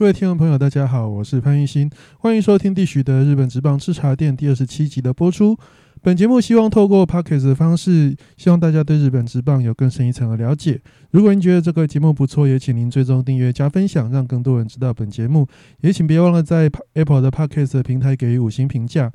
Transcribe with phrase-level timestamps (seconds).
[0.00, 5.54] 各位听众朋友，大家好，我是潘玉新，欢迎收听地许的日本职棒吃茶店第二十七集的播出。
[6.00, 10.80] 本节目希望透过 podcast 的方式，希望大家对日本职棒有更深一层的了解。
[11.10, 15.46] 如果您觉得这个节目不错，也请您追踪订阅加分享，让更多人知道本节目。
[15.82, 19.12] 也请别忘了在 Apple 的 podcast 平台给予五星评价。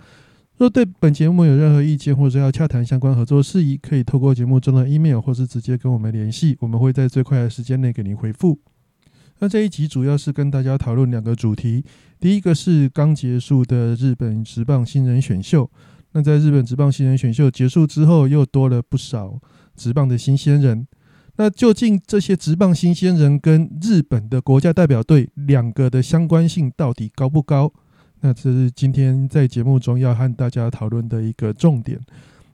[0.58, 8.60] 若对本节目有任何意见，或者要洽谈相关合作事宜，可以透过节目中的 email 或是直接跟我们联系，我们会在最快的时间内给您回复。
[9.40, 11.84] 那这一集主要是跟大家讨论两个主题，
[12.20, 15.70] 第一个是刚结束的日本职棒新人选秀。
[16.14, 19.38] 那在日本职棒新人选秀结束之后，又多了不少
[19.76, 20.88] 职棒的新鲜人。
[21.36, 27.70] 那究竟这些职棒新鲜人跟日本的国家代表队两个的相关性到底高不高？
[28.22, 32.00] 那这是今天在节目中要和大家讨论的一个重点。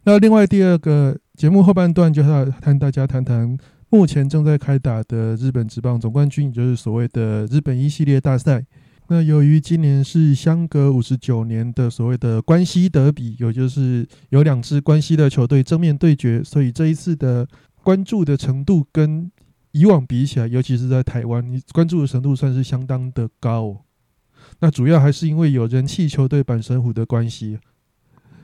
[0.04, 3.56] 那另外第二个节目后半段就要和大家谈谈。
[3.92, 8.66] 目前正在开打的日本职棒总冠军，也就是所谓的日本一系列大赛。
[9.10, 17.46] 那由于今年是相隔五十九年的所谓的关西德比，有就是有两支关西的球队正面对决，所以这一次的
[17.84, 19.30] 关注的程度跟
[19.74, 23.84] 以往比起来，尤其是在台湾，你关注的程度算是相当的高。
[24.62, 27.60] 那主要还是因为有人气球队阪神虎的关系，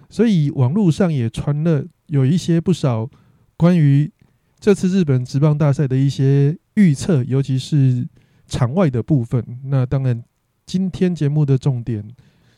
[0.10, 3.10] 所以网络上也传了有一些不少
[3.56, 4.12] 关于。
[4.60, 8.08] 这次日本职棒大赛的一些预测，尤其是
[8.48, 9.44] 场外的部分。
[9.66, 10.24] 那当然，
[10.66, 12.04] 今天节目的重点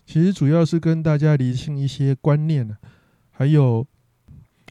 [0.06, 2.76] 其实主要是跟大家理清一些观念
[3.30, 3.86] 还有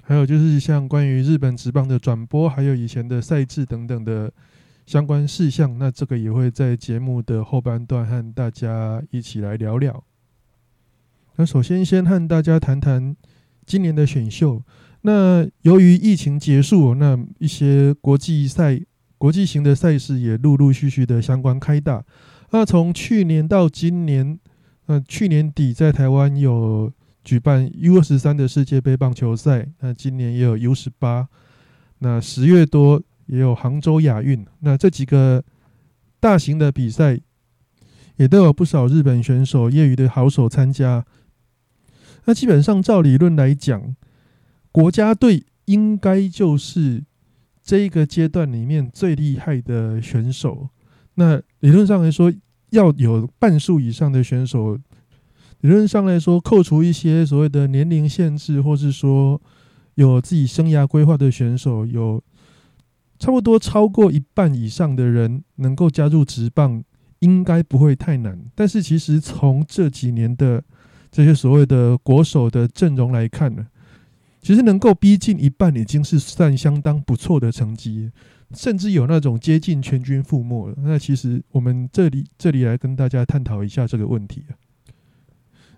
[0.02, 4.32] 还有就是像关于日本职棒的转播，还有以前的赛制等等的
[4.86, 5.78] 相关事项。
[5.78, 10.02] 那这个也会在节目的后半段和大家一起来聊聊。
[11.36, 13.14] 那首先先和大家谈谈
[13.66, 14.62] 今年的选秀。
[15.02, 18.80] 那由于疫情结束，那一些国际赛、
[19.16, 22.04] 国际型的赛事也陆陆续续的相关开打。
[22.50, 24.38] 那从去年到今年，
[24.86, 31.28] 那去年底在台湾有举办 U 二十三的世界杯棒球赛，那今年也有 U 十八。
[32.00, 34.46] 那十月多也有杭州亚运。
[34.60, 35.44] 那这几个
[36.20, 37.20] 大型的比赛，
[38.16, 41.04] 也都有不少日本选手、业余的好手参加。
[42.24, 43.94] 那基本上照理论来讲，
[44.70, 47.02] 国家队应该就是
[47.62, 50.68] 这一个阶段里面最厉害的选手。
[51.14, 52.32] 那理论上来说，
[52.70, 54.78] 要有半数以上的选手，
[55.60, 59.40] 理论上来说，扣除一些所谓的年龄限制，或是说
[59.96, 62.22] 有自己生涯规划的选手，有
[63.18, 66.84] 差不多超过一半以上的人能够加入职棒，
[67.18, 68.40] 应该不会太难。
[68.54, 70.62] 但是，其实从这几年的
[71.10, 73.66] 这些所谓的国手的阵容来看呢？
[74.40, 78.10] 其实能够逼近一半，已经是算相当不错的成绩，
[78.54, 80.74] 甚至有那种接近全军覆没了。
[80.78, 84.54] 那其实我们这里这里来跟大家探讨一下这个问题啊。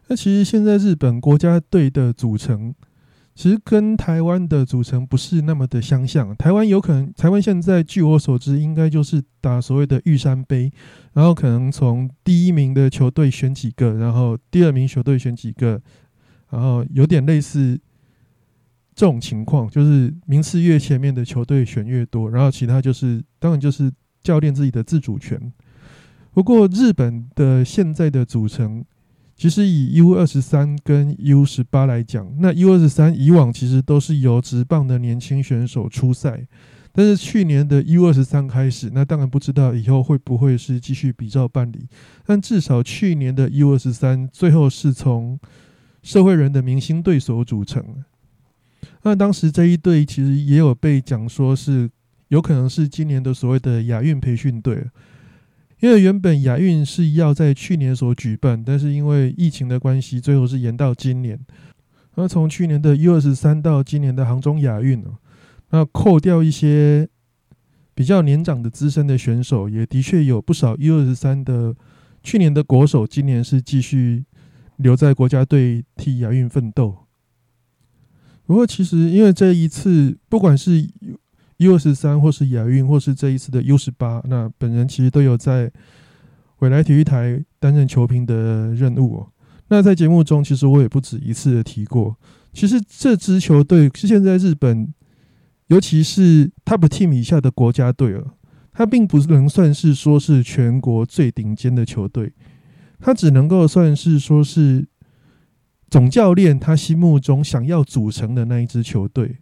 [0.09, 2.75] 那其实现在日本国家队的组成，
[3.35, 6.37] 其实跟台湾的组成不是那么的相像。
[6.37, 10.71] 台湾有可能，台湾现在据我所知，应该就是打所谓的玉山杯，
[11.15, 15.81] 然后可能从第一名的球队选几个，然后第二名球队选几个，
[16.51, 17.81] 然后有点类似。
[18.95, 23.91] 这种情况就是名次越前面的球队选越多，然后其他就是当然就是
[24.23, 25.41] 教练自己的自主权。
[26.33, 28.85] 不过日本的现在的组成，
[29.37, 36.47] 其实以 U 二十三跟 U 十八来讲，那 U 二十三以往其实都是由职棒的年轻选手出赛，
[36.93, 41.89] 但是去年的 U 二十三开始，那当然不知道以后会不会是继续比照办理，
[42.27, 45.41] 但至少去年的 U 二十三最后是从
[46.03, 48.05] 社会人的明星对手组成。
[49.03, 51.91] 那当时这一队其实也有被讲说是
[52.29, 54.87] 有可能是今年的所谓的亚运培训队，
[55.81, 61.39] 因为原本亚运是要在去年所举办，但是因为疫情的关系，最后是延到今年。
[62.17, 65.03] 那从去年的 U 二十三到今年的杭州亚运
[65.71, 67.09] 那扣掉一些
[67.95, 71.75] 比较年长的资深的选手，也的确有不少 U 二十三的
[72.23, 74.25] 去年的国手，今年是继续
[74.77, 77.07] 留在国家队替亚运奋斗。
[78.51, 80.85] 不过，其实因为这一次，不管是
[81.59, 85.71] U 二十三，或是亚运，或是这一次的 U 十八，那本人其实都有在
[86.59, 89.29] 未来体育台担任球评的任务哦。
[89.69, 92.17] 那在节目中，其实我也不止一次的提过，
[92.53, 94.93] 其实这支球队是现在日本，
[95.69, 98.35] 尤其是 Top Team 以下的国家队了，
[98.73, 102.33] 它并不能算是说是全国最顶尖的球队，
[102.99, 104.89] 它只能够算是说是。
[105.91, 109.39] 总教练他心目中想要组成的那一支球队，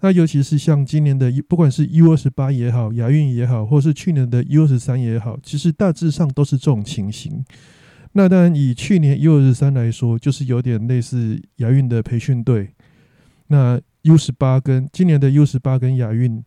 [0.00, 7.44] 那尤其是像今年的，不管是 U 二十八也好，亚运也好，或是去年的 U 二十三也好，其实大致上都是这种情形。
[8.12, 12.70] 那当然，以去年 U 二十三来说，就是有点类似亚运的培训队。
[13.48, 16.42] 那 U 十八跟今年的 U 十八跟亚运，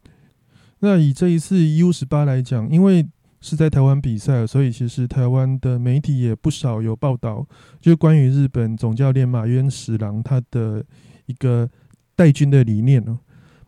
[0.80, 3.06] 那以这一次 U 十八来讲，因为
[3.42, 7.46] 是在台湾比赛，所以其实台湾的媒体也不少有报道，
[7.82, 10.86] 就关于日本总教练马渊十郎他的
[11.26, 11.70] 一个
[12.16, 13.18] 带军的理念哦。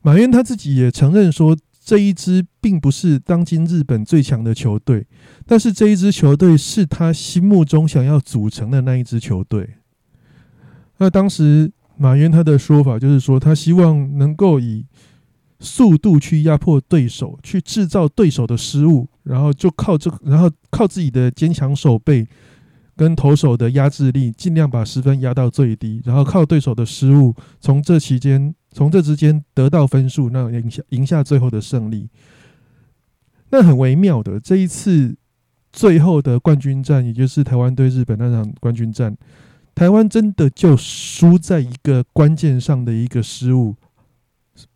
[0.04, 5.06] 马渊他自己也承认说，这一支并不是当今日本最强的球队，
[5.46, 9.70] 但是这一支球队是他心目中想要组成的那一支球队。
[10.98, 14.86] 那当时马渊他的说法就是说，他希望能够以
[15.60, 22.28] 速度去压迫对手，去制造对手的失误，然后就靠这，然后靠自己的坚强手背
[22.96, 32.10] 跟投手的压制力，尽量把失分压到最低，然后靠对手的失误，从这期间，从这之间得到分数，那赢下赢下最后的胜利。
[33.50, 35.16] 那很微妙的，这一次
[35.72, 39.16] 最后的冠军战，也就是台湾对日本那场冠军战，
[39.74, 43.76] 台湾真的就输在一个关键上的一个失误。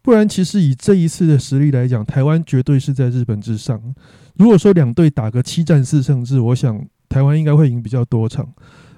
[0.01, 3.94] 不然，其实以这一次的实力来讲，台湾绝对是在日本之上。
[4.38, 8.48] 如果说两队打个七战四胜制，我想台湾应该会赢比较多场。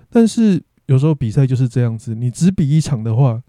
[0.10, 3.42] 但是有时候比赛就是这样子，你只比一场的话，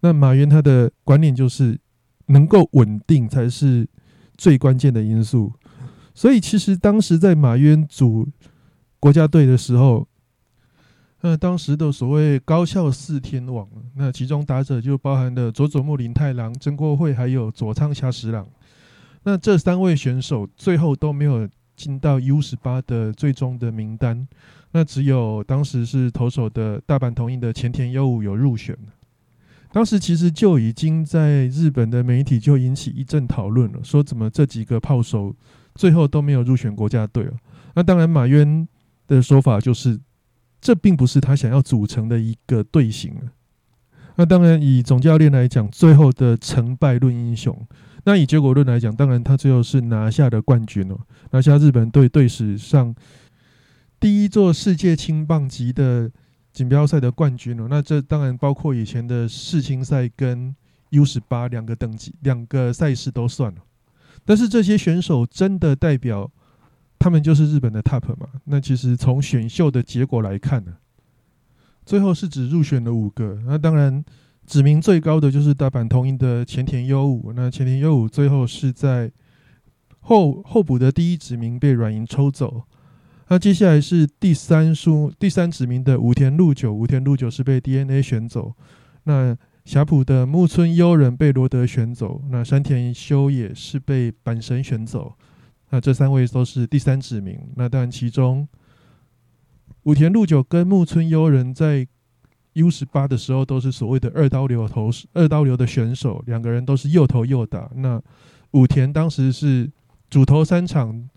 [0.00, 1.78] 那马渊他的观念就是
[2.26, 3.88] 能够稳定才是
[4.36, 5.52] 最关键的因素。
[6.14, 8.28] 所以其实当时在马渊组
[8.98, 10.06] 国家队的时候。
[11.26, 13.66] 那当时的所谓高校四天王，
[13.96, 18.46] 那其中打者就包含了佐佐木林太郎、曾国惠还有佐仓霞十郎。
[19.24, 24.26] 那这三位选手最后都没有进到 U 十八的最终的名单，
[24.70, 28.76] 那只有当时是投手的大阪同印的前田优武有入选。
[29.72, 35.34] 当时其实就已经在日本的媒体就引起一阵讨论了，说怎么这几个炮手
[35.74, 37.32] 最后都没有入选国家队了？
[37.74, 38.68] 那当然马渊
[39.06, 40.00] 的说法就是。
[40.60, 43.14] 这并不是他想要组成的一个队形
[44.16, 47.54] 那当然，以总教练来讲，最后的成败论英雄。
[48.04, 50.98] 那以结果论来讲，当然他最后是拿下了冠军哦，
[51.30, 52.94] 拿下日本队队史上
[53.98, 56.10] 第一座世界青棒级的
[56.52, 57.66] 锦标赛的冠军哦。
[57.68, 60.54] 那这当然包括以前的世青赛跟
[60.90, 63.60] U 十八两个等级、两个赛事都算了。
[64.24, 66.30] 但是这些选手真的代表？
[66.96, 68.26] 他们就是日本的 TOP 嘛？
[68.44, 70.72] 那其实从选秀的结果来看呢，
[71.84, 73.42] 最后是只入选了五个。
[73.44, 74.02] 那当然
[74.46, 77.32] 指名最高的就是大阪桐鹰的前田优武。
[77.34, 79.10] 那前田优武最后是在
[80.00, 82.62] 后候补的第一指名被软银抽走。
[83.28, 88.52] 那接下来是第三书第三指名的武田路久，武田路久是被 DNA 选走。
[89.04, 92.20] 那霞浦的木村优人被罗德选走。
[92.30, 95.14] 那山田修也是被阪神选走。
[95.70, 97.38] 那这三位都是第三指名。
[97.56, 98.46] 那当然，其中
[99.84, 101.88] 武田路久跟木村优人在
[102.54, 107.70] U 十八的时候都是所谓的二刀流投二刀流的选手，两个人都是又投又打。
[107.76, 108.02] 那
[108.52, 109.70] 武田当时是
[110.08, 111.08] 主投三场，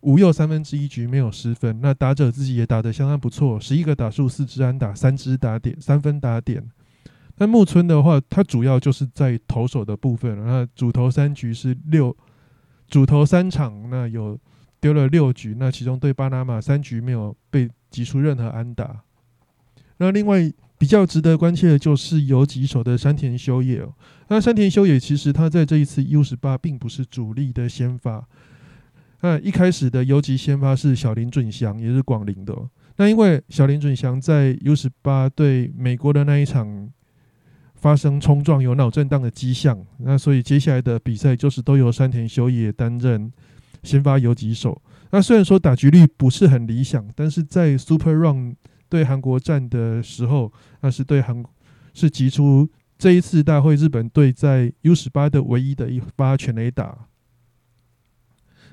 [0.00, 1.80] 五又三分之一局没有失分。
[1.80, 6.66] 那打者自己也打得相当不错，十一个打数，四支安打，三支打点，三分打点。
[7.38, 12.16] 那木村的话，他主要就是在投手的部分，那主投三局是六。
[12.88, 14.38] 主投三场，那有
[14.80, 19.02] 丢了六局，那其中对巴拿马三局没有被击出任何安打。
[19.98, 23.86] 那另外比较值得关切的就是游击手的山田修也。
[24.28, 28.26] 那山田修也其实他在这一次 U 十八并不是主力的先发。
[29.20, 32.54] 那一开始的游击先发是小林准祥，也是广陵的。
[32.96, 36.90] 那因为小林准祥在 U 十八对美国的那一场。
[37.78, 43.30] 发生冲撞有脑震荡的迹象，那所以接下来的比赛就是都由山田修也担任
[43.82, 44.80] 先发游击手。
[45.10, 48.56] 那虽然说打局率不是很理想，但是在 Super Run
[48.88, 51.44] 对韩国战的时候，那是对韩
[51.94, 57.06] 是击出这一次大会日本队在 U 十八的唯一的一发全垒打。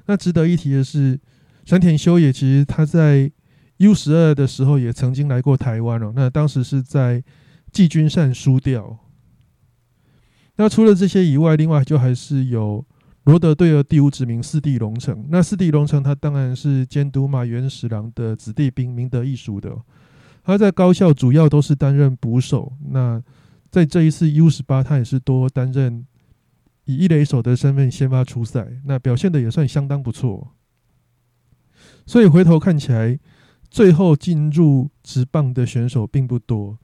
[0.06, 1.20] 那值得一提的是，
[1.66, 3.32] 山田修也其实他在
[3.78, 7.24] U 十二的时候也曾经来过台湾哦，那当时是在。
[7.74, 9.00] 季军赛输掉。
[10.58, 12.86] 那除了这些以外，另外就还是有
[13.24, 15.26] 罗德队的第五指名四弟龙城。
[15.32, 19.76] 那四弟龙城他当然是监督马原十郎的子弟兵，明德艺术的。
[20.44, 22.74] 他在高校主要都是担任捕手。
[22.90, 23.22] 那
[23.70, 26.06] 在这一次 U 十八，他也是多担任
[26.86, 28.82] 以一垒手的身份先发出赛。
[28.86, 30.52] 那表现的也算相当不错。
[32.06, 33.18] 所以回头看起来，
[33.70, 36.78] 最后进入职棒的选手并不多。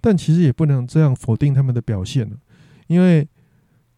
[0.00, 2.30] 但其实也不能这样否定他们的表现，
[2.86, 3.26] 因为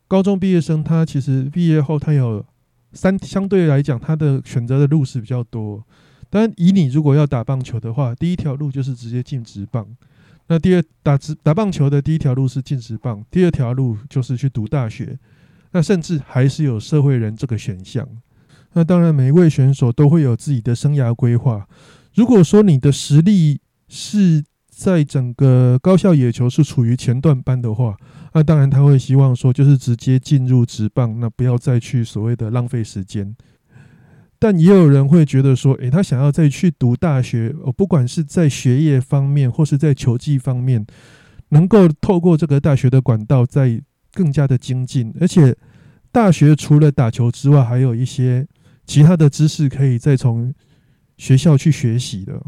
[0.08, 2.46] 高中毕业生他其实毕业后他有
[2.92, 5.84] 三相对来讲他的选择的路是比较多。
[6.36, 9.86] 当然，以你如果要打棒球的话，第一条路就是直接进职棒。
[10.48, 15.18] 那第二打职打棒球的第一条路是进职棒，第二条路就是去读大学。
[15.72, 18.06] 那甚至还是有社会人这个选项。
[18.74, 21.66] 那当然，每一位选手都会有自己的生涯规划。
[22.14, 27.96] 如果说你的实力是在整个高校野球是处于前段班的话，
[28.34, 33.34] 那当然他会希望说就是直接进入职棒，那不要再去所谓的浪费时间。
[34.48, 40.86] 但也有人会觉得说，诶，他想要再去读大学，哦，不管是在学业方面或是在球技方面，
[41.48, 45.12] 能够透过这个大学的管道再更加的精进。
[45.20, 45.52] 而且
[46.12, 48.46] 大学除了打球之外，还有一些
[48.86, 50.54] 其他的知识可以再从
[51.16, 52.40] 学校去学习的。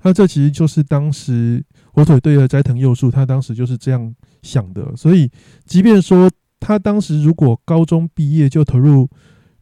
[0.00, 4.96] 那这其实就是当时火腿队的斋藤佑树，他当时就是这样想的。
[4.96, 5.30] 所以，
[5.66, 9.06] 即便说他当时如果高中毕业就投入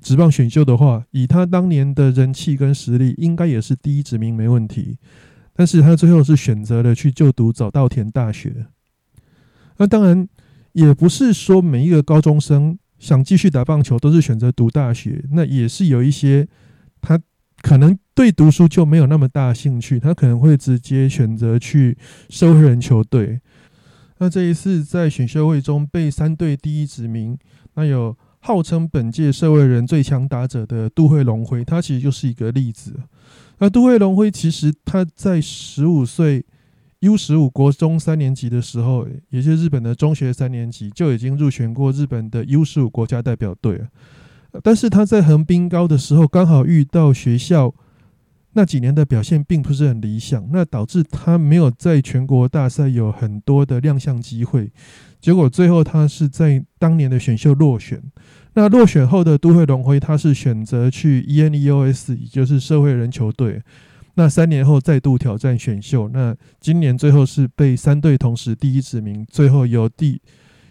[0.02, 4.98] 职棒选秀的话，以他当年的人气跟实力，应该也是第一指名没问题。
[5.54, 8.66] 但是他最后是选择了去就读早稻田大学。
[9.76, 10.28] 那当然
[10.72, 16.48] 也不是说每一个高中生想继续打棒球都是选择读大学，那也是有一些
[17.00, 17.18] 他。
[17.60, 21.96] 可能对读书就没有那么大兴趣，他可能会直接选择去
[22.28, 23.40] 社会人球队。
[24.18, 27.38] 那这一次在选秀会中被三队第一指名，
[27.74, 32.92] 那有号称本届社会人最强打者的杜慧龙辉，他其实就是一个例子。
[33.58, 36.44] 那杜慧龙辉其实他在十五岁
[37.00, 43.86] U 十五国中三年级的时候，也就是日本的中学三年级，就已经入选过日本的 U 十五国家代表队了。
[44.60, 47.72] 但是他在横滨高的时候，刚好遇到学校
[48.54, 54.70] 那几年的表现并不是很理想，那导致他没有在全国大赛有很多的亮相机会。
[55.20, 58.02] 结果最后他是在当年的选秀落选。
[58.54, 63.62] 那落选后的都会龙辉，他是选择去 ENEOS，也就是社会人球队。
[64.14, 70.20] 那三年后再度挑战选秀，那今年最后是被三队同时第一指名，最后由第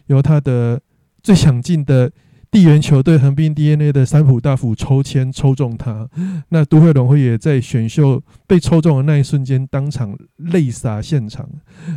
[0.06, 0.80] 由他的
[1.24, 2.12] 最想进的。
[2.52, 6.10] 地缘球队横滨 DNA 的三浦大辅抽签抽中他，
[6.50, 11.50] 那都会龙辉也在选秀被抽中的那一瞬间当场泪洒现场。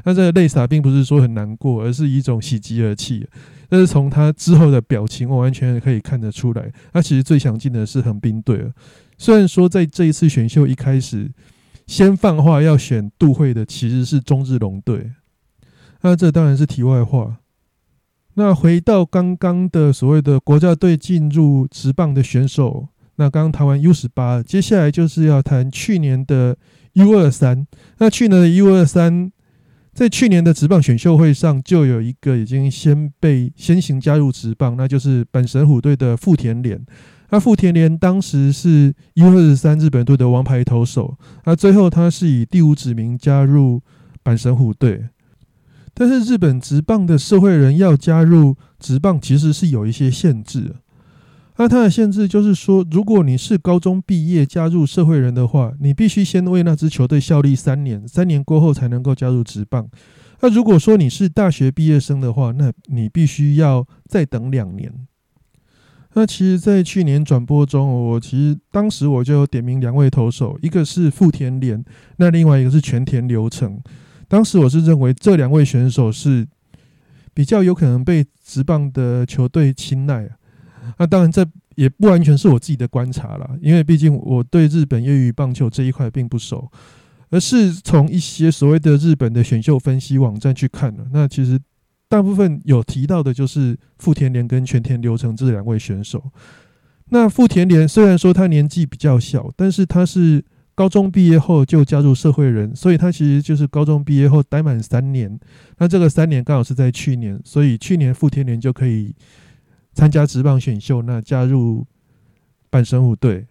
[0.04, 3.26] 那这个泪洒并不是说很难过，而是一种喜极而泣。
[3.68, 8.72] 但是从他之后的表情，我完全可以看得出来，他其实最想进的是横滨队。
[9.18, 11.32] 虽然说在这一次选秀一开始
[11.88, 15.10] 先放话要选杜会的其实是中日龙队，
[16.02, 17.38] 那这当然是题外话。
[18.34, 26.56] 那回到刚刚的所谓的国家队进入职棒的选手，那刚刚谈完 U 十八，接下来就是要谈去年的
[26.94, 27.66] U 二三。
[27.98, 29.30] 那去年的 U 二三，
[29.92, 36.84] 在去年的职棒选秀会上，就有一个已经先被先行加入职棒，那就是本神虎队的富田莲。
[37.30, 43.80] 那富田莲当时是 U 二十三日本队的王牌投手，那最后他是以第五指名加入
[44.24, 45.04] 阪神虎队。
[45.94, 50.74] 但是日本职棒的社会人要加入职棒，其实是有一些限制。
[51.56, 59.88] 那它的限制就是说，如果你是高中毕业加入社会人的话，你必须先为那支球队效力三年，三年过后才能够加入职棒。
[60.40, 64.92] 那如果说你是大学毕业生的话，那你必须要再等两年。
[66.14, 71.84] 那其实，在去年转播中，我其实当时我就点名两位投手，一个是富田莲，
[72.16, 73.80] 那另外一个是全田流成。
[74.34, 76.44] 当时我是认为这两位选手是
[77.32, 80.30] 比较有可能被职棒的球队青睐啊。
[80.98, 86.68] 那当然这也不完全是我自己的观察了，因为毕竟我对日本业余棒球这一块并不熟，
[87.30, 91.06] 而是从一些所谓的日本的选秀分析网站去看了。
[91.12, 91.56] 那其实
[92.08, 96.20] 大部分有提到的就是富田莲跟全田流成这两位选手。
[97.10, 100.44] 那富田莲虽然说他年纪比较小，但是他是。
[100.76, 105.38] 高中毕业后就加入社会人，所以他其实就是高中毕业后待满三年。
[105.78, 109.14] 那这个三年刚好是在去年，所以去年富天年就可以
[109.92, 111.86] 参加职棒选秀，那加入
[112.72, 113.46] 阪神虎队。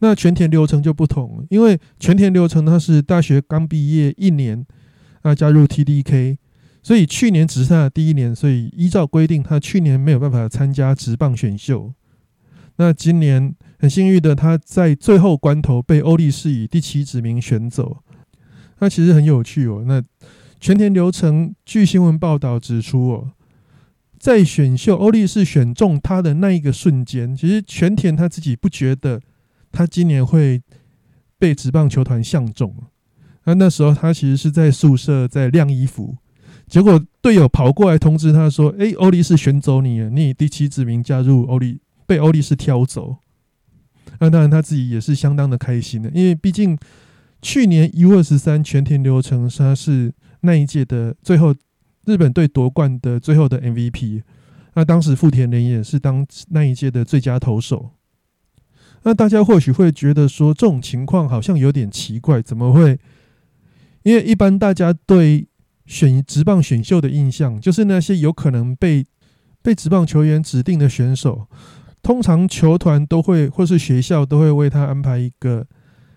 [0.00, 4.66] 那全田流程就不同，因为全田流程他是大学刚毕业一年，
[5.22, 6.38] 啊加入 TDK，
[6.82, 11.92] 所以去年只是他的第一年，所以依照规定，他去年没有办法参加职棒选秀。
[12.76, 13.54] 那今年。
[13.78, 17.98] 很幸运的，他在最后关头被欧力士以第七指名选走。
[18.80, 19.84] 那其实很有趣哦。
[19.86, 20.02] 那
[20.60, 23.30] 全田流程据新闻报道指出哦，
[24.18, 29.20] 在选秀欧力士选中他的那一个瞬间，其实全田他自己不觉得
[29.70, 30.60] 他今年会
[31.38, 32.74] 被职棒球团相中。
[33.44, 36.16] 那那时候他其实是在宿舍在晾衣服，
[36.66, 43.18] 结果队友跑过来通知他说：“哎，欧力士选走你了，你以第七指名加入欧力，被欧力士挑走。”
[44.20, 46.78] 那当然他自己也是相当的开心的，因为毕竟
[47.40, 51.54] 去年 U 二十三全田流程他是那一届的最后
[52.04, 54.22] 日本队夺冠的最后的 MVP。
[54.74, 57.90] 那当时富田连也是当那一届的最佳投手。
[59.02, 62.98] 那大家或许会觉得说，这种情况好像有点奇怪，怎么会？
[64.02, 65.46] 因为一般大家对
[65.86, 69.04] 选职棒选秀的印象，就是那些有可能被
[69.62, 71.46] 被职棒球员指定的选手，
[72.08, 75.66] 通常球团都会或是学校都会为他安排一个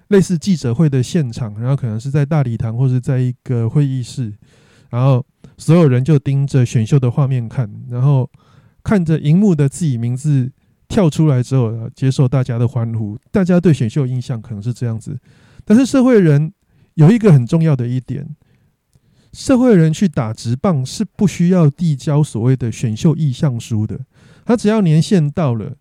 [0.07, 4.33] 类似记者会的现场，然后可能是在大礼堂或者在一个会议室，
[4.89, 5.25] 然后
[5.57, 8.29] 所有人就盯着选秀的画面看，然后
[8.81, 10.49] 看着荧幕的自己名字
[10.87, 13.17] 跳出来之后，接受大家的欢呼。
[13.29, 15.19] 大家对选秀印象可能是这样子，
[15.65, 16.53] 但是社会人
[16.93, 18.33] 有一个很重要的一点。
[19.33, 23.99] 社会人去打直棒是不需要递交所谓的选秀意向书的，
[24.45, 25.73] 他只要年限到了，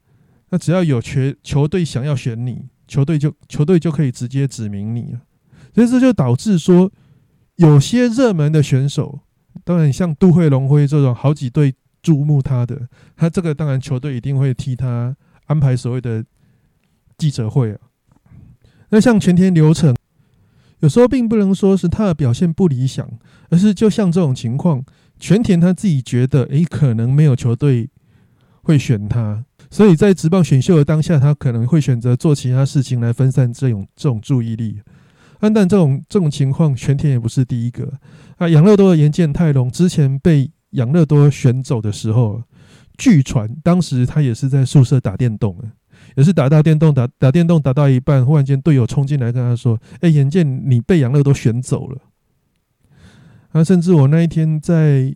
[0.50, 5.20] 那只要有球球队想要选你，球队就球队就可以直接指名你了。
[5.74, 6.90] 所以这就导致说，
[7.56, 9.20] 有些热门的选手，
[9.64, 15.16] 当然像杜慧龙辉这种好几队注目他的，他这个当然球队一定会替他
[15.46, 16.24] 安排所谓的
[17.16, 17.78] 记者会啊。
[18.90, 19.94] 那像全天流程。
[20.80, 23.06] 有时候并不能说是他的表现不理想，
[23.50, 24.82] 而是就像这种情况，
[25.18, 27.90] 全田他自己觉得，诶，可能没有球队
[28.62, 34.80] 会选他，所以在职棒选秀的当下，他可能会选择做其他事情来分散这种这种注意力。
[35.38, 37.90] 但但这种这种情况，全田也不是第一个
[38.36, 38.48] 啊。
[38.48, 42.42] 养乐多的岩见太隆之前被养乐多选走的时候，
[42.98, 45.56] 据传当时他也是在宿舍打电动
[46.16, 51.98] 也是打打电动，打打电动打到一半，忽然间队友冲进来跟他说：“哎，眼见你被杨乐多选走了。”
[53.52, 55.14] 啊，甚至我那一天在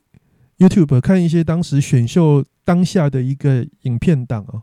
[0.58, 4.62] YouTube 看一些当时选秀当下的一个影片档哦。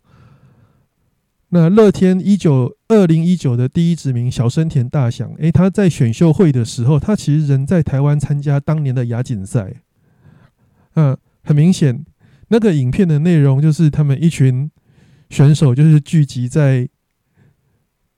[1.49, 9.73] 那乐天一九二零一九的第一指名小生田大响，哎，他在选秀会的时候，他其实人在台湾参加当年的亚锦赛。
[10.95, 12.05] 嗯，很明显，
[12.49, 14.69] 那个影片的内容就是他们一群。
[15.29, 16.89] 选手就是聚集在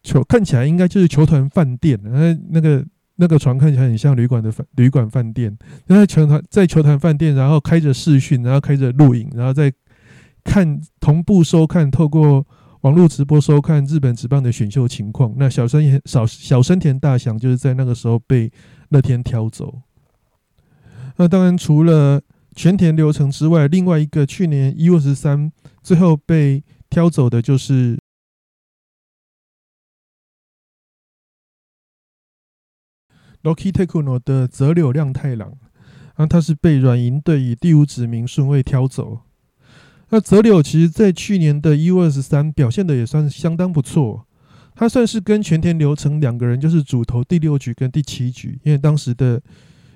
[0.02, 2.00] 球，看起来应该就是球团饭店。
[2.02, 2.84] 那那个
[3.24, 5.58] 那个船看起来很像旅馆的饭旅馆饭店。
[5.88, 9.72] 那球团在球团饭店，然后开着视讯，然后开着录影，然后再
[10.44, 12.46] 看同步收看，透过
[12.82, 15.34] 网络直播收看日本职棒的选秀情况。
[15.38, 18.52] 那小生田小小生田大祥就是在那个时候被
[18.90, 19.82] 乐天挑走。
[21.16, 22.22] 那当然除了
[22.54, 25.50] 全田流程之外，另外一个去年一月十三
[25.82, 26.62] 最后被。
[26.94, 27.98] 挑走的就是
[33.44, 35.54] Loki Tekuno 的泽柳亮太郎，
[36.16, 39.20] 啊，他是被软银队以第五指名顺位挑走。
[40.10, 44.26] 那泽柳其实在去年的 U 二十三表现的也算相当不错，
[44.76, 49.42] 他算是跟全田流成两个人就是主投第六局跟第七局，因为当时的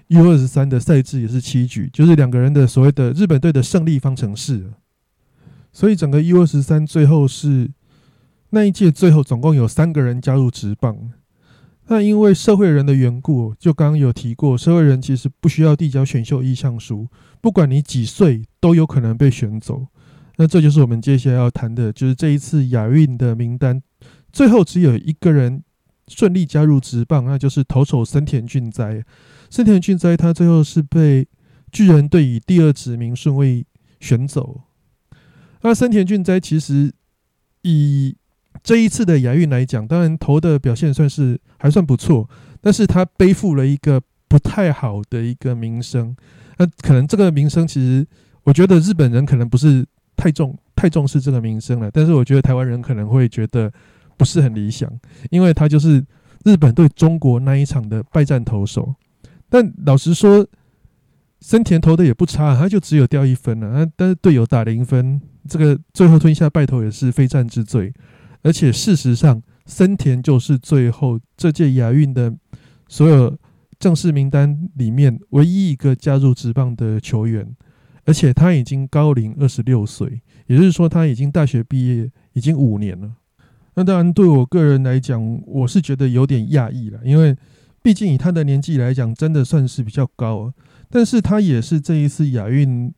[0.08, 4.74] U 二十三的赛制也是七局，就是两个人的所谓的日本队的胜利方程式。
[5.72, 7.70] 所以整个 U 二十三最后是
[8.50, 11.12] 那一届最后总共有三个人加入职棒。
[11.90, 17.08] 那因为社会人的缘故，就刚刚有提过，社会人其实不需要递交选秀意向书，
[17.40, 19.88] 不管你几岁都有可能被选走。
[20.36, 23.82] 那这就是我们接下来要谈的，就是这一次亚运的名单，
[24.32, 25.64] 最后只有一个人
[26.08, 29.04] 顺利加入职棒，那就是投手森田俊哉。
[29.50, 31.28] 森田俊哉他最后是被
[31.72, 33.66] 巨人队以第二指名顺位
[34.00, 34.62] 选走。
[35.62, 36.94] 那森田俊哉其实
[37.62, 38.16] 以
[38.64, 42.30] 这一次的亚运来讲，当然投的表现算是还算不错，
[42.62, 46.16] 但是他背负了一个不太好的一个名声。
[46.58, 48.06] 那可能这个名声，其实
[48.44, 53.72] 我觉得日本人可能不是太重太重视这个名声了，但是我觉得台湾人可能会觉得
[54.18, 54.92] 不是很理想，
[55.30, 56.04] 因为他就是
[56.44, 58.96] 日本对中国那一场的败战投手。
[59.50, 60.46] 但老实说，
[61.40, 65.22] 森田投的也不差，他就只有掉一分了，但是队友打零分。
[65.48, 67.94] 这个最后吞下败投也是非战之罪，
[68.48, 72.34] 而且事实上，森田就是最后这届亚运的
[72.88, 73.38] 所有
[73.78, 77.46] 正式名单里面唯一一个加入职棒的球员，
[78.06, 83.12] 而且他已经高龄二十六岁，也就是说他已经大学毕业已经五年了。
[83.76, 87.36] 那当然，对我个人来讲，我是觉得有点讶异了，因为
[87.82, 90.54] 毕竟以他的年纪来讲，真的算是比较高，
[90.90, 92.94] 但是他也是这一次亚运。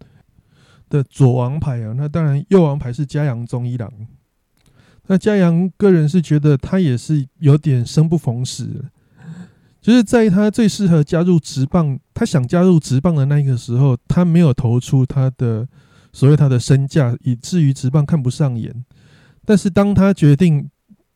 [0.91, 3.88] 的左王牌啊，那当然右王牌是加阳宗一郎。
[5.12, 8.86] 那嘉阳个人是觉得他也是有点生不逢时，
[9.82, 15.67] 就是在他最适合加入职棒，他想加入职棒的那个时候，他没有投出他的
[16.13, 18.86] 所谓他的身价，以至于职棒看不上眼。
[19.43, 20.69] 但是当他决定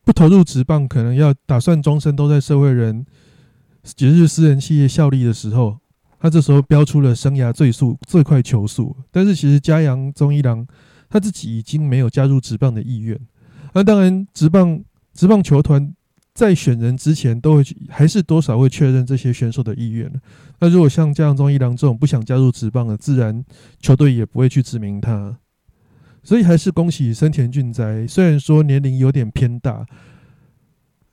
[0.04, 3.06] 不投入职棒，可能要打算终身都在社会人
[3.84, 5.78] 节日私人企业效力的时候，
[6.18, 8.96] 他这时候标出了生涯最速最快球速。
[9.12, 10.66] 但是其实嘉阳中一郎
[11.08, 13.16] 他自己已经没有加入职棒的意愿。
[13.74, 14.82] 那当然，职棒
[15.12, 15.92] 职棒球团
[16.32, 20.10] 在选人之前，都会还是多少会确认这些选手的意愿
[20.60, 23.44] 那如果像这样中一郎这种不想加入职棒的，自然
[23.80, 25.36] 球队也不会去指名他。
[26.22, 29.84] 所以还是恭喜森田俊哉，虽然说年龄有点偏大。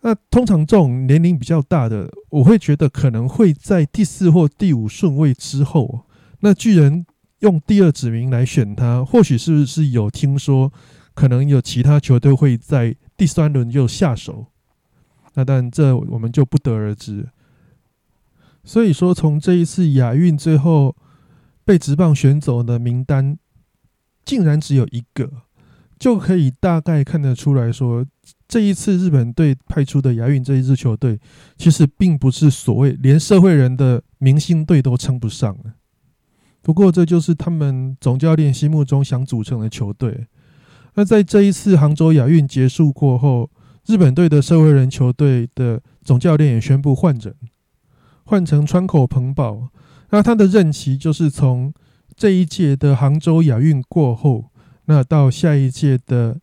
[0.01, 6.05] 那通常这种年龄比较大的，我会觉得可能会在第四或第五顺位之后。
[6.39, 7.05] 那巨人
[7.39, 10.71] 用第二指名来选他，或许是不是有听说？
[11.21, 14.47] 可能有其他球队会在第三轮就下手，
[15.35, 17.29] 那但这我们就不得而知。
[18.63, 20.95] 所以说，从这一次亚运最后
[21.63, 23.37] 被直棒选走的名单，
[24.25, 25.29] 竟然只有一个，
[25.99, 28.03] 就可以大概看得出来说，
[28.47, 31.19] 这一次日本队派出的亚运这一支球队，
[31.55, 35.55] 其实并不是所谓连社会人的明星队都称不上。
[36.63, 40.25] 不过，这就是他们总教练心目中想组成的球队。
[40.95, 43.49] 那在这一次杭州亚运结束过后，
[43.85, 47.35] 日本队的社会人球队的总教练也宣布换人，
[48.25, 49.69] 换成川口朋保。
[50.09, 51.73] 那他的任期就是从
[52.15, 54.51] 这一届的杭州亚运过后，
[54.85, 56.39] 那到下一届的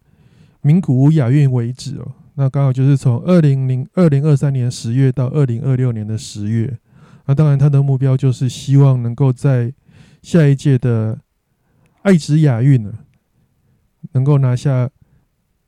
[0.62, 2.12] 名古屋亚运为止哦。
[2.34, 6.78] 那刚好就是从二零零二零二三年十月到二零二六年的十月。
[7.26, 9.74] 那当然，他的目标就是希望能够在
[10.22, 11.18] 下一届的
[12.02, 12.90] 爱知亚运呢。
[14.18, 14.90] 能够拿下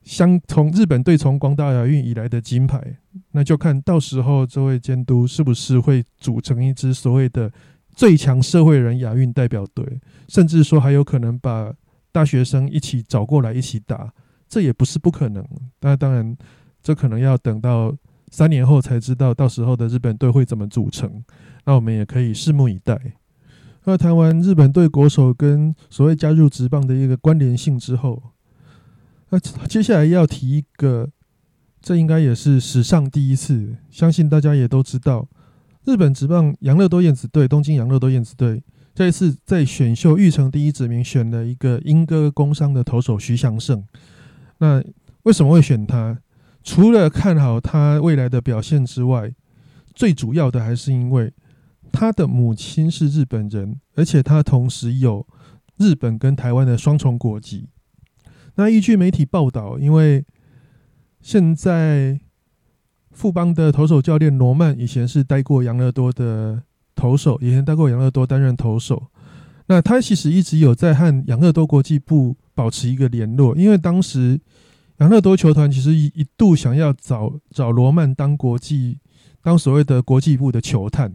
[0.03, 2.99] 相从日本队从广岛亚运以来的金牌，
[3.31, 7.53] 那就看到时候这位监督是不是会组成一支所谓的
[7.95, 11.73] 最强社会人亚运代表队，甚至说还有可能把
[12.11, 14.13] 大学生一起找过来一起打，
[14.49, 15.47] 这也不是不可能。
[15.81, 16.37] 那当然，
[16.83, 17.97] 这可能要等到
[18.33, 21.23] 三年后才知道到时候的日本队会怎么组成，
[21.67, 22.99] 那我们也可以拭目以待。
[23.85, 28.23] 那谈完日本队国手跟所谓加入职棒的一个关联性之后，
[29.31, 31.11] 那接下来要提一个，
[31.81, 35.29] 这应该也是史上第一次，相信大家也都知道，
[35.85, 38.63] 日本职棒养乐多燕子队东京养乐多燕子队
[38.95, 43.85] 这一次在选秀育成第一指名选了一个英歌工商的投手徐祥胜。
[44.59, 44.83] 那
[45.23, 46.19] 为什么会选他？
[46.63, 49.33] 除了看好他未来的表现之外，
[49.95, 51.33] 最主要的还是因为。
[51.93, 55.27] 他的母亲是日本人，而且他同时有
[55.77, 57.69] 日本跟台湾的双重国籍。
[58.57, 60.25] 那依据媒体报道，因为
[61.21, 62.21] 现在
[63.11, 66.63] 富邦的投手教练罗曼以前是待过养乐多的
[66.95, 69.11] 投手，以前待过养乐多担任投手。
[69.67, 74.41] 那他其实一直有在和养乐多国际部保持一个联络，因为当时
[74.99, 78.99] 养乐多球团其实一一度想要找找罗曼当国际
[79.43, 81.15] 当所谓的国际部的球探。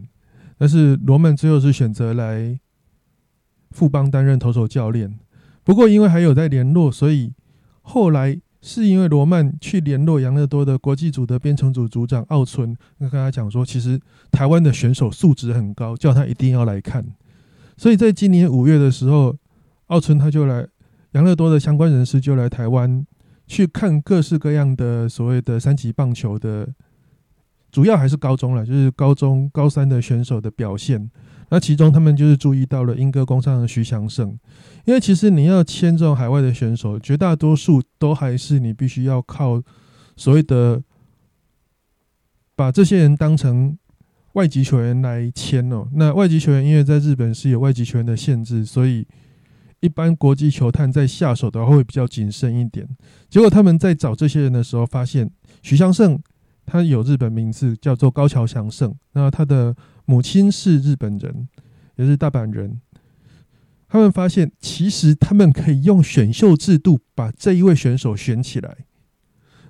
[0.58, 2.58] 但是罗曼最后是选择来
[3.72, 5.18] 富邦担任投手教练。
[5.66, 7.32] 不过因为还有在联络，所以
[7.82, 14.00] 后来是因为罗曼去联络杨乐多的国际组的编程组组长奥村，跟他讲说，其实
[14.30, 17.04] 台湾的选手素质很高，叫他一定要来看。
[17.76, 19.36] 所以在今年五月的时候，
[19.88, 20.64] 奥村他就来
[21.14, 23.04] 杨乐多的相关人士就来台湾
[23.48, 26.72] 去看各式各样的所谓的三级棒球的。
[27.72, 31.10] 主要还是高中了，就是高中高三的选手的表现。
[31.48, 34.36] 那其中他们就是注意到了英歌工商的徐祥胜，
[34.84, 39.62] 因为其实你要签这种海外的选手，绝大多数都还是你必须要靠
[40.16, 40.82] 所谓的
[42.54, 43.78] 把这些人当成
[44.32, 45.88] 外籍球员来签哦。
[45.94, 49.06] 那外籍球员因为在日本是有外籍球员的限制，所以
[49.80, 52.88] 一般国际球探在下手的话会比较谨慎一点。
[53.28, 55.30] 结果他们在找这些人的时候，发现
[55.62, 56.20] 徐祥胜。
[56.68, 58.92] 他有日本名字，叫做高桥祥胜。
[59.12, 59.72] 那他的
[60.06, 61.48] 母亲是日本人，
[61.96, 62.80] 也是大阪人。
[63.88, 68.78] 他们发现，其实他们可以用选秀制度把这一位选手选起来。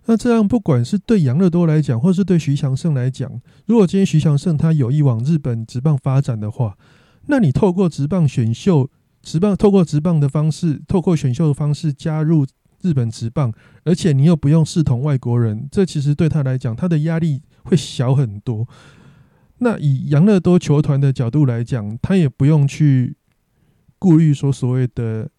[0.04, 6.78] 那这样，不管是对杨乐多来讲，或是对徐祥胜来讲，如果今天徐祥胜他有意往日本职棒发展的话，
[7.26, 8.88] 那你透过职棒选秀、
[9.22, 12.46] 职棒透过职棒的方式，透过选秀的方式加入。
[12.82, 13.52] 日本职棒，
[13.84, 18.68] 而且你又不用视同外国人，这其实对他来讲，他的压力会小很多。
[19.58, 23.16] 那以杨乐多球团的角度来讲，他也不用去
[23.98, 25.30] 顾虑说所谓的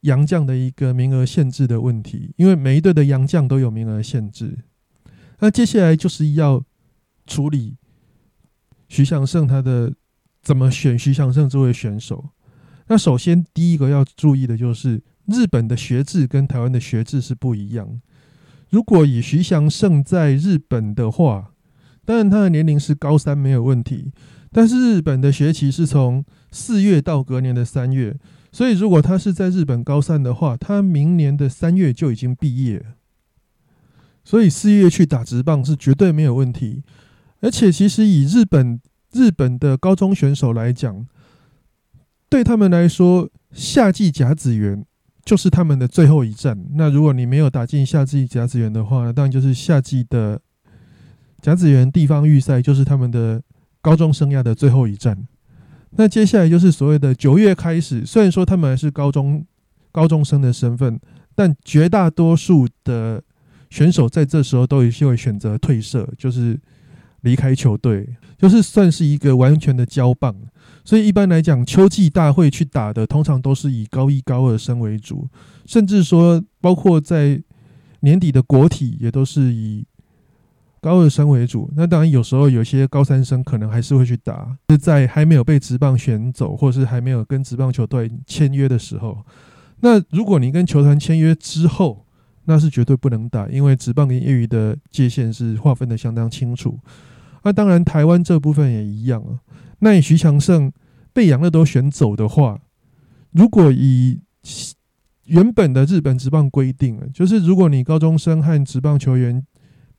[0.00, 4.58] 洋将的一个名额限制的问题，因为每一队的洋将都有名额限制。
[5.40, 6.64] 那接下来就是要
[7.26, 7.76] 处理
[8.88, 9.92] 徐祥胜他的
[10.42, 12.30] 怎么选徐祥胜这位选手。
[12.88, 18.00] 那首先第一个要注意的就是，日本的学制跟台湾的学制是不一样。
[18.70, 21.49] 如果以徐祥胜在日本的话，
[22.10, 24.10] 当然他的年龄是高三没有问题，
[24.50, 28.16] 但是日本的学期是从四月到隔年的三月，
[28.50, 32.84] 所以如果他是在日本高三的话，他明年的三月就已经毕业，
[34.24, 36.82] 所以四月去打直棒是绝对没有问题。
[37.42, 38.80] 而且其实以日本
[39.12, 41.06] 日本的高中选手来讲，
[42.28, 44.84] 对他们来说，夏季甲子园。
[45.22, 46.58] 就是他们的最后一战。
[46.74, 50.40] 那如果你没有打进夏季甲子园的话，当然就是夏季的
[51.40, 53.42] 甲子园地方预赛，就是他们的
[53.80, 55.26] 高中生涯的最后一战。
[55.92, 58.06] 那接下来就是所谓的九月开始。
[58.06, 59.44] 虽然说他们还是高中
[59.90, 61.00] 高中生的身份，
[61.34, 63.22] 但绝大多数的
[63.70, 66.58] 选手在这时候都会选择退社，就是
[67.22, 70.34] 离开球队，就是算是一个完全的交棒。
[70.84, 75.28] 所以一般来讲，秋季大会去打的，通常都是以高一、高二生为主，
[75.66, 77.42] 甚至说，包括在
[78.00, 79.84] 年底的国体，也都是以
[80.80, 81.70] 高二生为主。
[81.76, 89.18] 那当然，有时候有些高三生可能还是会去打，是在还没有被职棒选走，或是还没有跟职棒球队签约的时候。
[89.80, 92.06] 那如果你跟球团签约之后，
[92.44, 96.78] 那是绝对不能打，因为职棒跟业余的界限是划分的相当清楚。
[97.44, 99.38] 那当然，台湾这部分也一样啊。
[99.78, 100.72] 那以徐强胜
[101.12, 102.60] 被杨乐都选走的话，
[103.32, 104.20] 如果以
[105.24, 109.42] 原本的日本职棒规定，就是如果你高中生和职棒球员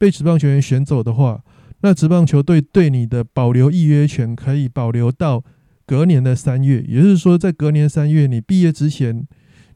[0.01, 1.43] 被职棒球员选走的话，
[1.81, 5.43] 那职棒球队对你的保留预约权可以保留到
[5.85, 9.27] 隔年的三月，也就是说，在隔年三月你毕业之前，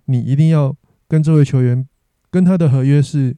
[0.05, 0.75] 你一定要
[1.07, 1.88] 跟这位球员
[2.31, 3.38] 跟他的合约是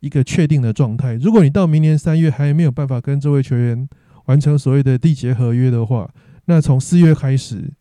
[0.00, 1.14] 一个确定的状态。
[1.14, 3.88] 如果你到明年三月还没有办法跟这位球员，
[4.24, 6.12] 完成所谓的缔结合约的话，
[6.46, 7.72] 那从四月开始，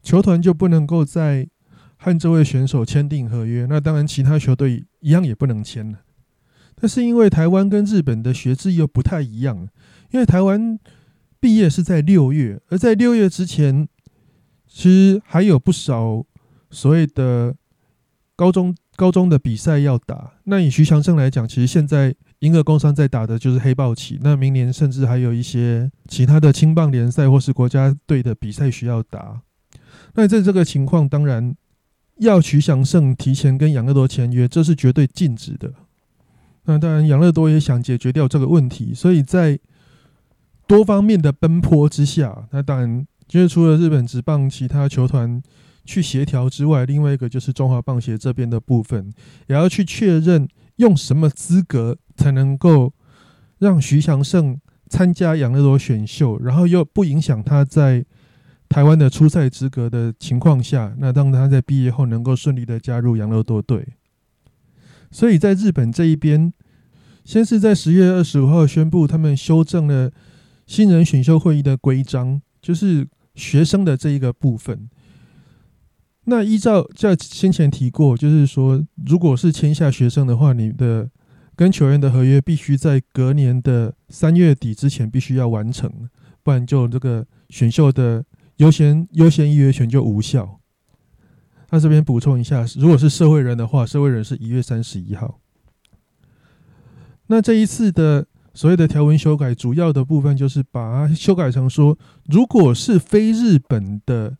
[0.00, 1.48] 球团就不能够再
[1.96, 3.66] 和这位选手签订合约。
[3.68, 5.98] 那当然，其他球队一样也不能签了。
[6.80, 9.68] 但是因为台湾跟日本的学制又不太一样，
[10.10, 10.78] 因为台湾
[11.38, 13.86] 毕业是在六月，而在六月之前，
[14.66, 16.24] 其实还有不少
[16.70, 17.54] 所谓的
[18.34, 20.32] 高中高中的比赛要打。
[20.44, 22.14] 那以徐强胜来讲，其实现在。
[22.40, 29.42] 英俄工商在打的就是黑豹旗，那明年甚至还有一些其他的青棒联赛或是国家队的比赛需要打。
[30.14, 31.54] 那在这个情况，当然
[32.16, 35.70] 要徐祥胜提前跟养乐多签约，这是绝对禁止的。
[36.70, 39.58] 那当然，养乐多也想解决掉这个问题，所以在
[40.66, 45.42] 多方面的奔波之下，那当然就是除了日本职棒其他球团
[45.84, 49.12] 去协调之外，另外一个就是中华棒协这边的部分，
[49.48, 51.98] 也要去确认用什么资格。
[52.20, 52.92] 才能够
[53.60, 58.04] 让徐祥胜参加养乐多选秀，然后又不影响他在
[58.68, 63.88] 台湾的出赛资格的情况下，那让他在毕业后能够顺利的加入养乐多队。
[65.10, 66.52] 所以在日本这一边，
[67.24, 70.10] 先是在十月二十五号宣布他们修正了
[70.66, 74.88] 新人选秀会议的规章，就是学生的这一个部分。
[76.24, 81.10] 那依照在先前提过，就是说，如果是签下学生的话，你的
[81.56, 85.90] 跟球员的合约必须在隔年的三月底之前必须要完成，
[86.42, 88.24] 不然就这个选秀的
[88.56, 90.60] 优先优先预约权就无效。
[91.70, 95.40] 那这边补充一下，如果是社会人的话，社会人是一月三十一号。
[97.30, 104.36] 那这一次的所谓的条文修改，主要的部分就是把它修改成说，如果是非日本的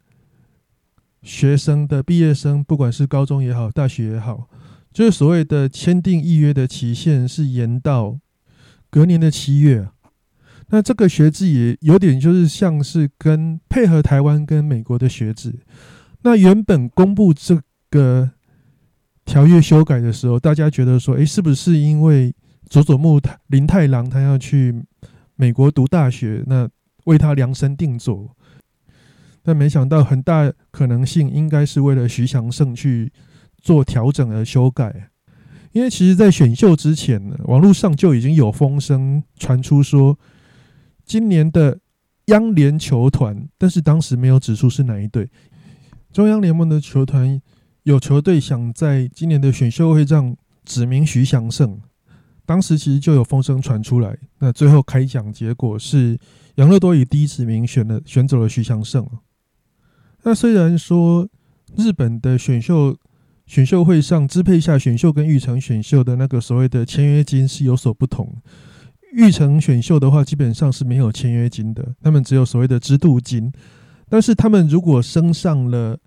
[1.22, 4.48] 学生的毕业生，不管是高中也好，大学也好。
[4.92, 8.18] 就是所谓的签订预约的期限是延到
[8.90, 9.88] 隔年的七月，
[10.70, 15.61] 那这个学制也有点就是像是跟配合台湾跟美国的学制。
[16.22, 18.33] 那原本公布这个
[19.24, 22.35] 条约修改的时候，大家觉得说，诶，是不是因为
[22.70, 24.83] 佐佐木林太郎他要去
[25.37, 26.66] 美国读大学，那
[27.04, 28.35] 为他量身定做？
[29.42, 33.12] 但没想到很大可能性应该是为了徐祥胜去。
[33.62, 35.11] 做调整而修改，
[35.72, 40.18] 因为其实，在选秀之前呢，网络上就已经有风声传出说，
[41.04, 41.78] 今年的
[42.28, 45.28] 央联球团，但是当时没有指出是哪一队。
[46.11, 47.38] 中央联盟的球团
[47.83, 51.78] 有球队想在今年的选秀会上指名徐祥胜，
[52.50, 54.18] 当时其实就有风声传出来。
[54.40, 56.18] 那最后开奖结果是
[56.56, 59.06] 杨乐多以第一指名选了选走了徐祥胜。
[60.24, 61.28] 那虽然说
[61.76, 62.96] 日本的选秀。
[63.46, 68.32] 选秀会上支配下选秀跟玉成选秀的那个所谓的签约金是有所不同。
[69.12, 73.50] 玉成选秀的话，基本上是没有签约金的，他们只有所谓的支度金。
[74.08, 75.98] 但是他们如果升上了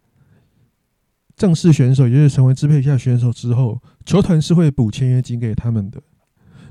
[1.36, 6.01] 正式选手，也就是成为支配下选手之后，球团是会补签约金给他们的。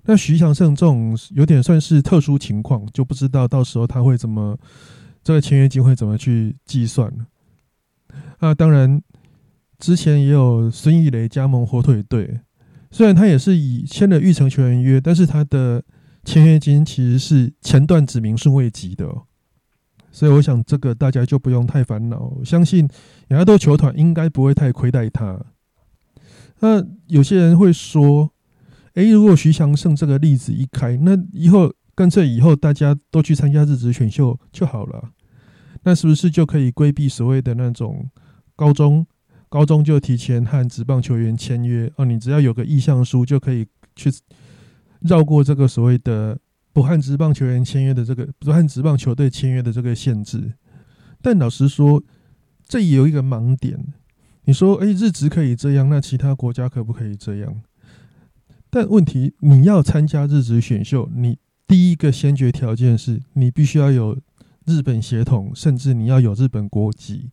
[0.04, 4.58] 那徐祥胜这种有点算是特殊情况，就不知道到时候他会怎么
[5.22, 7.26] 这个签约金会怎么去计算了。
[8.38, 9.00] 啊，当然
[9.78, 12.40] 之前也有孙艺雷加盟火腿队，
[12.90, 15.84] 虽然他也是以签了玉成球员约，但是他的
[16.24, 19.06] 签约金其实是前段指名顺位级的，
[20.10, 22.38] 所以我想这个大家就不用太烦恼。
[22.44, 22.88] 相信
[23.28, 25.40] 亚多球团应该不会太亏待他。
[26.58, 28.32] 那有些人会说。
[28.94, 35.10] 诶，如果徐祥胜这个例子一开，那以后干脆以后大家都去参加日职选秀就好了，
[35.84, 38.10] 那是不是就可以规避所谓的那种
[38.54, 39.06] 高中
[39.48, 42.04] 高中就提前和职棒球员签约哦？
[42.04, 44.10] 你只要有个意向书就可以去
[45.00, 46.38] 绕过这个所谓的
[46.72, 50.54] 不和职棒球员签约的这个不和职棒球队签约的这个限制。
[51.20, 52.02] 但老实说，
[52.66, 53.92] 这也有一个盲点。
[54.44, 57.62] 你说，诶，日职可以这样，那其他国家可不可以这样？
[58.74, 64.16] 但问题，你要参加日职选秀，你第一个先决条件是你必须要有
[64.64, 67.28] 日本血统，甚至你要有日本国籍。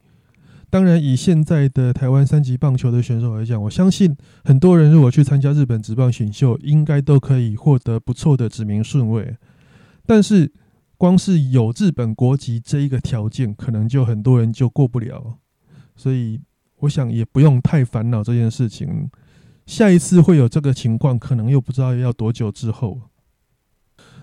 [0.69, 9.37] 当然，以现在的台湾三级棒球的选手来讲，我相信很多人如果去参加日本职棒选秀，应该都可以获得不错的指名顺位。
[10.05, 10.51] 但是，
[10.97, 15.37] 光是有日本国籍这一个条件，可能就很多人就过不了。
[15.95, 16.41] 所以，
[16.79, 19.09] 我想也不用太烦恼这件事情。
[19.69, 23.01] 下一次会有这个情况，可能又不知道要多久之后。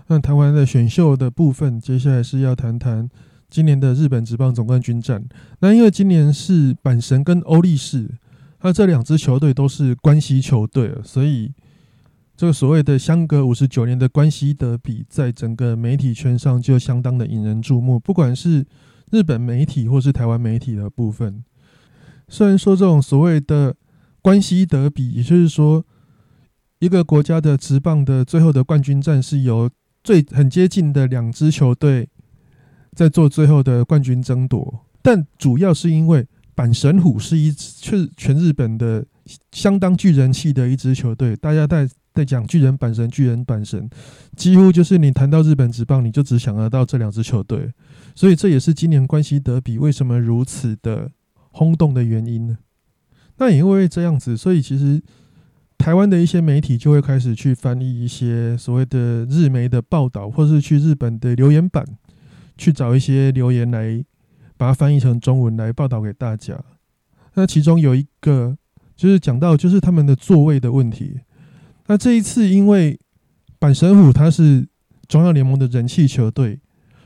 [0.08, 3.08] 那谈完了选秀的部分，接下来是要谈谈
[3.48, 5.24] 今年的日本职棒总冠军战。
[5.60, 8.10] 那因为今年是阪神跟欧力士，
[8.62, 11.52] 那这两支球队都是关西球队，所以
[12.36, 18.00] 这个所谓的相隔五十九年的关西德比，在整个媒体圈上就相当的引人注目。
[18.00, 18.66] 不管是
[19.12, 21.44] 日本媒体或是台湾媒体的部分，
[22.26, 23.76] 虽然说这种所谓的。
[24.26, 25.86] 关西德比，也就是说，
[26.80, 29.70] 一个国家的职棒的最后的冠军战是由
[30.02, 32.08] 最很接近的两支球队
[32.92, 34.84] 在做最后的冠军争夺。
[35.00, 39.06] 但主要是因为阪神虎是一支全日本的
[39.52, 43.88] 相当巨人气的一支球队，大家在在讲巨人阪神，巨人阪神，
[44.34, 47.72] 几乎就是你谈到日本职棒，你就只想得到这两支球队。
[48.16, 51.12] 所以这也是今年关西德比为什么如此的
[51.52, 52.58] 轰动的原因呢？
[53.38, 55.02] 那也因为这样子，所以其实
[55.76, 61.84] 台湾的一些媒体就会开始去翻译一些所谓的日媒的报道，或是去日本的留言板
[62.56, 64.02] 去找一些留言来
[64.56, 66.58] 把它翻译成中文来报道给大家。
[67.34, 68.56] 那其中有一个
[68.96, 71.20] 就是讲到就是他们的座位的问题。
[71.88, 72.98] 那这一次因为
[73.60, 74.66] 阪神虎它是
[75.06, 76.58] 中央联盟的人气球队，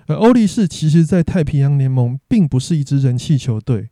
[0.06, 3.90] 而欧力士其实在太平洋联盟并不是一支人气球队。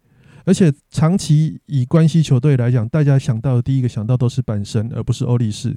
[0.48, 5.76] 而且长期以关系球队来讲，大家想到的第一个想到都是阪神，而不是欧力士。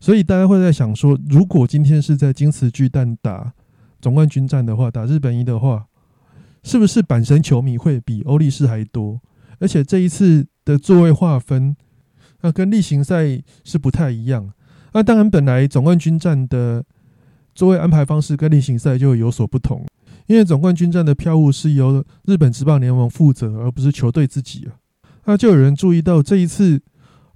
[0.00, 3.52] 所以大家会在想说，如果今天是在金瓷巨蛋打
[4.00, 5.86] 总冠军战的话，打日本一的话，
[6.64, 9.20] 是不是阪神球迷会比欧力士还多？
[9.60, 11.76] 而且这一次的座位划分，
[12.40, 14.52] 那跟例行赛是不太一样。
[14.92, 16.84] 那当然，本来总冠军战的
[17.54, 19.86] 座位安排方式跟例行赛就有所不同。
[20.26, 24.78] 因为总冠军战的票务是由日本职棒联盟负责，而不是球队自己啊。
[25.24, 26.80] 那就有人注意到，这一次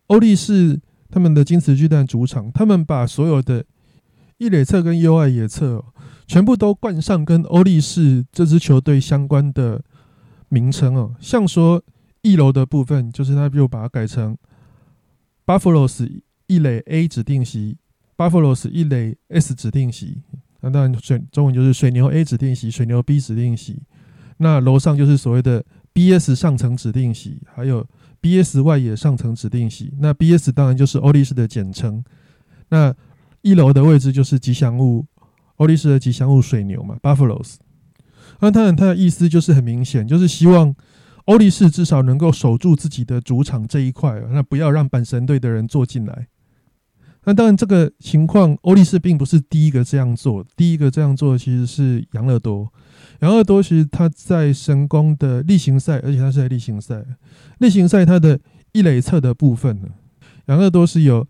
[0.07, 3.65] 欧力士他们的金瓷巨蛋主场，他们把所有的
[4.39, 5.85] 一垒侧跟右外野侧
[6.27, 9.83] 全部都冠上跟欧力士这支球队相关的
[10.49, 11.15] 名称哦。
[11.21, 11.83] 像说
[12.23, 14.37] 一楼的部分，就是他就把它改成
[15.45, 17.79] Buffalo's 一垒 A 指定席
[18.17, 20.23] Buffalo's 一垒 S 指定席。
[20.67, 23.81] 那当然，水中文就是水牛 A 指定席，水牛 B 指定席。
[24.39, 27.87] 那楼上就是所谓的 BS 上层指定席，还有
[28.21, 29.93] BS 外野上层指定席。
[30.01, 32.03] 那 BS 当然就是欧力士的简称。
[32.71, 32.93] 那
[33.43, 35.07] 一楼的位置就是吉祥物，
[35.57, 37.55] 欧力士的吉祥物水牛嘛，Buffaloes。
[38.41, 40.75] 那当然，它的意思就是很明显，就是希望
[41.27, 46.27] 欧力士至少能够守住自己的主场这一块，那不要让阪神队的人坐进来。
[47.27, 50.47] 那当然，这个情况，欧力士并不是第一个这样做。
[50.57, 52.73] 第一个这样做其实是杨乐多。
[53.21, 57.05] 杨乐多其实他在神宫的例行赛，而且他是在例行赛。
[57.59, 58.39] 例行赛他的
[58.71, 59.89] 一垒侧的部分呢，
[60.47, 61.27] 杨乐多是有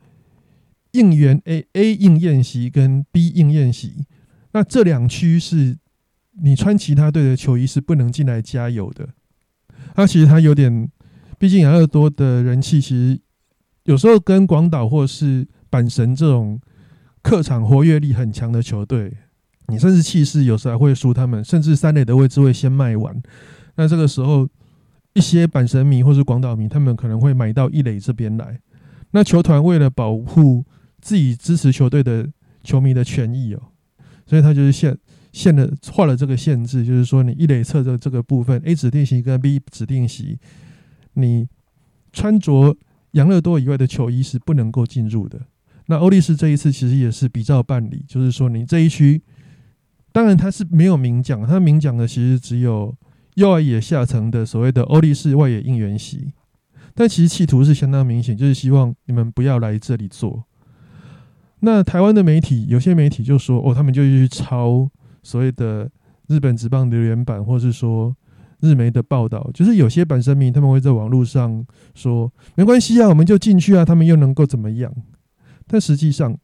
[0.93, 4.05] 应援 A A 应宴席跟 B 应宴席。
[4.53, 5.79] 那这两区是
[6.43, 9.09] 你穿其他队的球衣是不能进来加油的。
[9.95, 10.91] 他其实他有点，
[11.39, 13.19] 毕竟杨乐多的人气其实
[13.85, 16.61] 有时候跟广岛或是阪神这种
[17.23, 19.13] 客场活跃力很强的球队，
[19.69, 23.21] 你甚至气势有时候还会输他们，甚至三垒的位置会先卖完。
[23.77, 24.49] 那这个时候，
[25.15, 28.61] 一些阪神迷或是广岛迷，他们可能会买到一垒这边来。
[29.11, 30.65] 那球团为了保护
[31.01, 32.29] 自己支持球队的
[32.63, 33.63] 球迷的权益哦，
[34.27, 34.97] 所以他就是限
[35.33, 40.39] 限了画了这个限制，就是说你一垒侧的这个部分 A 指定席跟 B 指定席，
[41.15, 41.49] 你
[42.13, 42.77] 穿着
[43.13, 45.41] 养乐多以外的球衣是不能够进入的。
[45.87, 49.23] 那欧力士这一次其实也是比照办理，就是说你这一区，
[50.13, 52.95] 当然他是没有明讲，他明讲的其实只有
[53.35, 56.33] 右外野下层的所谓的欧力士外野应援席，
[56.95, 60.45] 但其实企图是相当明显，就是希望你们不要来这里做。
[61.61, 64.91] 那台湾的媒体有些媒体就说，哦，他们就去抄
[65.23, 65.91] 所谓的
[66.29, 68.15] 日本职棒留言板，或是说
[68.61, 71.65] 日媒的报道，就是有些板神迷他们会在网络上
[71.95, 74.93] 说，没关系啊，我们就进去啊，他们又能够怎么样？
[75.69, 76.37] 但实际上，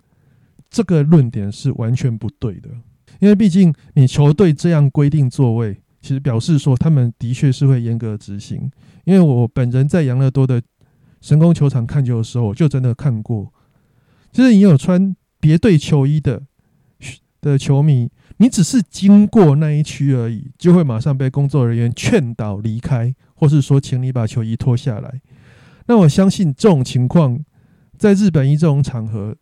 [0.68, 2.68] 这个论点是完全不对的，
[3.20, 8.70] 因为毕竟你球队这样规定座位，其实表示说他们的确是会严格执行。
[9.04, 10.60] 因为我本人在养乐多的
[11.20, 13.52] 神宫球场看球的时候，我就真的看过，
[14.32, 16.42] 就是你有穿别队球衣的
[17.40, 25.20] 的球迷，你只是经过那一区而已，就会马上被工作人员劝导离开，或是说请你把球衣脱下来。
[25.86, 27.44] 那我相信这种情况。
[28.02, 29.36] 在日本一这种场合，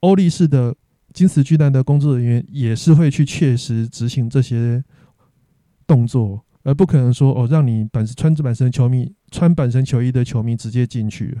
[0.00, 0.74] 欧力士的
[1.12, 4.82] 金丝巨蛋的工作人员也是会去确实执行这些
[5.86, 11.38] 动作，而不可能说哦，让你本穿着板神球迷穿板神球衣的球迷直接进去。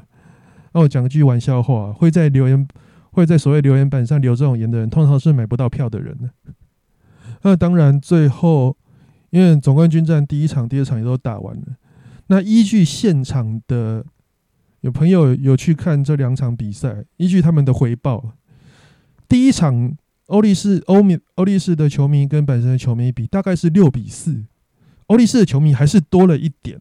[0.74, 2.68] 那我讲句玩笑话，会在留言
[3.12, 6.14] 会在所谓留言板上留这种言的人，通常是买不到票的人。
[7.40, 8.76] 那当然，最后
[9.30, 11.62] 因为总冠军战第一场、第二场也都打完了，
[12.26, 14.04] 那依据现场的。
[14.82, 18.34] 有朋友有去看这两场比赛，依据他们的回报，
[19.28, 24.44] 第一场欧力士欧米欧力士的球迷跟本身的球迷比，大概是六比四，
[25.08, 26.80] 欧力士的球迷还是多了一点。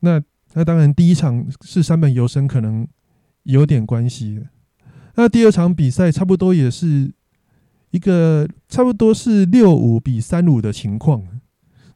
[0.00, 0.22] 那
[0.52, 2.86] 那当然第一场是山本游生可能
[3.44, 4.44] 有点关系。
[5.14, 7.10] 那第二场比赛差不多也是
[7.90, 11.26] 一个差不多是六五比三五的情况。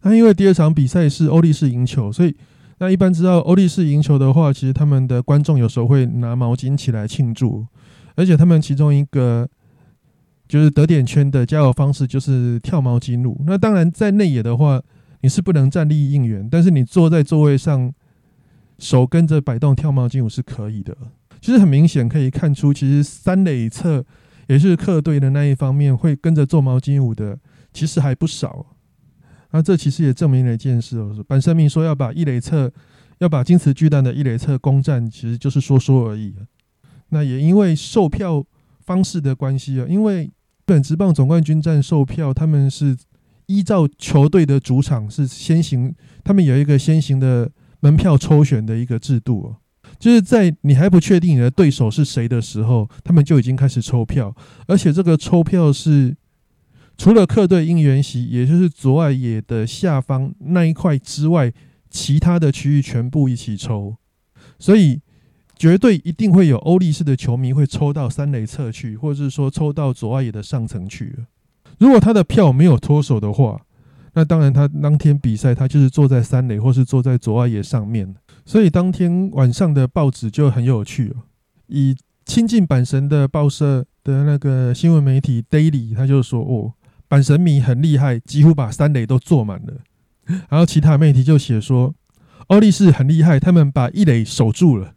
[0.00, 2.34] 那因为第二场比赛是欧力士赢球，所以。
[2.78, 7.66] 那一般知道欧力士赢球的话，其实他们的观众有时候会拿毛巾起来庆祝，
[8.14, 9.48] 而且他们其中一个
[10.46, 13.42] 就是得点圈的加油方式就是跳毛巾舞。
[13.46, 14.80] 那当然在内野的话，
[15.22, 17.92] 你是不能站立应援，但是你坐在座位上，
[18.78, 20.96] 手跟着摆动跳毛巾舞是可以的。
[21.40, 24.04] 其实很明显可以看出，其实三垒侧
[24.46, 27.38] 也是客队的那一方面会跟着做毛巾舞的，
[27.72, 28.77] 其实还不少。
[29.50, 32.70] 那这其实也证明了一件事哦，板神明说要把一垒侧，
[33.18, 36.34] 要把金瓷巨蛋的一垒侧攻占，其实就是说说而已。
[37.08, 38.44] 那也因为售票
[38.80, 40.30] 方式的关系啊，因为
[40.66, 42.94] 本职棒总冠军战售票，他们是
[43.46, 49.56] 依照球队的主场是先行，他们有一个先行的门票抽选的一个制度哦，
[49.98, 54.36] 就是在你还不确定你的对手是谁的时候，他们就已经开始抽票，
[54.66, 56.14] 而且这个抽票是。
[56.98, 61.52] 除了客队应援席，也就是左外野的下方那一块之外，
[61.88, 63.96] 其他的区域全部一起抽，
[64.58, 65.00] 所以
[65.56, 71.14] 绝对一定会有欧力士的球迷会抽到三垒侧去，或者是说抽到左外野的上层去。
[71.78, 73.62] 如果他的票没有脱手的话，
[74.14, 78.12] 那当然他当天比赛他就是坐在三垒或是坐在左外野上面。
[78.44, 81.22] 所以当天晚上的报纸就很有趣哦，
[81.68, 86.72] 以亲近阪神的报社的那个新闻媒体 Daily，他就说哦。
[87.08, 89.74] 板神迷很厉害，几乎把三垒都坐满了。
[90.50, 91.94] 然后其他媒体就写说，
[92.48, 94.92] 欧力士很厉害，他们把一垒守住了。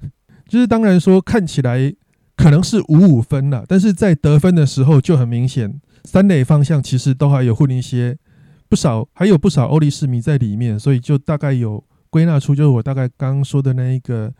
[0.47, 1.93] 就是当然说看起来
[2.35, 8.17] 可能是五五分了，但是在得分的时候就很明显，三垒方向其实都还有混一些
[8.67, 14.33] 不少，还有不少欧力士迷在里面，所以就大概有归纳出，就是我大概刚刚说的那一个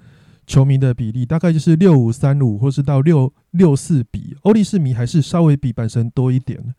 [0.45, 6.75] 球迷的比例，大概就是六五三五，或是到六六四比，欧力士迷还是稍微比板神多一点。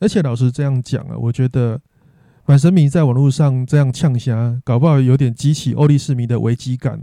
[0.00, 1.80] 而且老实这样讲啊，我觉得
[2.44, 7.00] 板神迷在网络上这样呛虾，搞不好有点激起欧力士迷的危机感。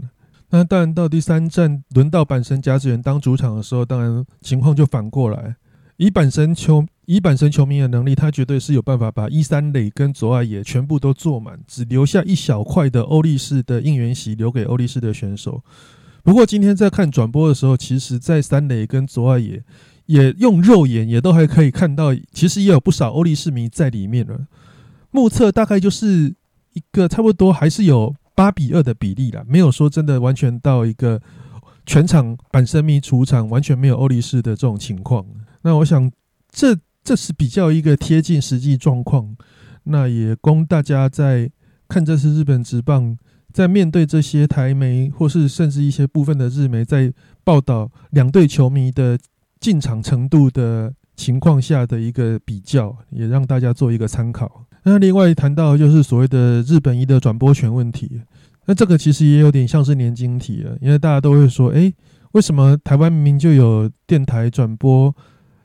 [0.50, 5.56] 那当然，到第三站轮到板神甲子园当主场的时候，当然情况就反过来。
[5.96, 15.62] 以板神球以板神球迷的能力，他绝对是有办法把一三垒跟左外野全部都坐满，只留下一小块的欧力士的应援席留给欧力士的选手。
[16.22, 19.62] 不过今天在看转播的时候，其实在三垒跟左外野。
[20.12, 24.46] 也用肉眼也都还可以看到，其实也有不少欧力士迷在里面了。
[25.10, 26.34] 目测大概就是
[26.74, 31.18] 一个差不多还是有八比二的比例啦，没有说真的完全到一个
[31.86, 35.24] 全场板神迷主场完全没有欧力士的这种情况。
[35.62, 36.12] 那我想
[36.50, 39.34] 这这是比较一个贴近实际状况，
[39.84, 41.50] 那也供大家在
[41.88, 43.16] 看这次日本职棒
[43.50, 49.18] 在面对这些台媒或是甚至一些部分的日媒在报道两队球迷的
[49.62, 54.66] 进场程度的情况下的一个比较，也让大家做一个参考。
[54.82, 58.20] 那另外谈到就是所谓的日本一的转播权问题，
[58.66, 61.94] 那这个其实也有点像是年金题了，因为大家都会说，诶，
[62.32, 65.14] 为什么台湾明明就有电台转播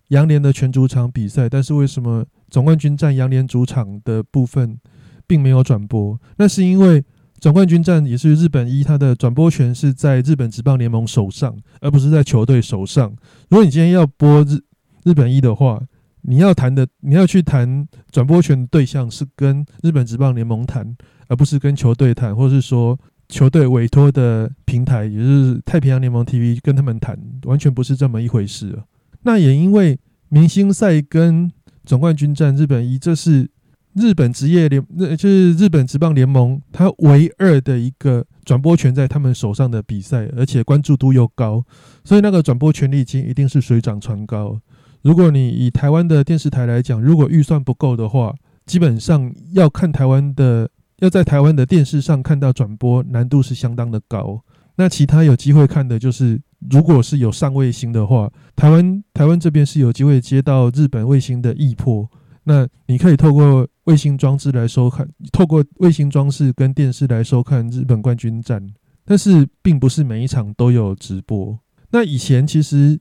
[0.10, 4.78] 杨联的全主场比赛，但是为什么总冠军战杨联主场的部分
[5.26, 6.20] 并没有转播？
[6.38, 7.04] 那是因为
[7.40, 13.10] 总冠军战也是日本一，它的转播权是在日本职棒联盟手上，而不是在球队手上。
[13.50, 14.60] 如果你今天要播日
[15.04, 15.82] 日本一的话，
[16.24, 22.98] 你要谈的，你要去谈转播权的对象是跟日本职棒联盟谈，而不是跟球队谈，或是说
[23.30, 28.78] 球队委托的平台，也就是太平洋联盟 TV 跟他们谈，完全不是这么一回事
[29.22, 31.52] 那也因为明星赛跟
[31.86, 33.50] 总冠军战，日本一这是
[33.98, 41.64] 日本职业联，那就是日本职棒联盟它唯二的一个转播权在他们手上的比赛，而且关注度又高，
[42.04, 44.60] 所以那个转播权利金一定是水涨船高。
[45.02, 48.34] 如果你以台湾的电视台来讲，如果预算不够的话，
[48.66, 50.70] 基本上要看台湾的，
[51.00, 54.44] 要在台湾的电视上看到转播，难度是相当的高。
[54.76, 56.40] 那其他有机会看的，就是
[56.70, 62.08] 如果是有上卫星的话，台湾台湾这边是有机会接到日本卫星的易破，
[62.44, 68.66] 那你可以透过卫星装置来收看，透过卫星装置跟电视来收看日本冠军战，
[69.04, 71.60] 但是并不是每一场都有直播。
[71.90, 72.98] 那以前其实。